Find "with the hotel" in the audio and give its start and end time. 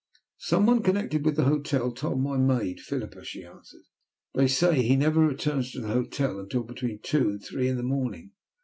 1.23-1.91